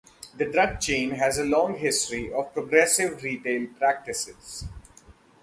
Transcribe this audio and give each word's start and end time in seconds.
The 0.35 0.45
drug 0.45 0.79
chain 0.79 1.11
has 1.11 1.37
a 1.37 1.43
long 1.45 1.75
history 1.77 2.33
of 2.33 2.51
progressive 2.55 3.21
retail 3.21 3.67
practices. 3.77 4.65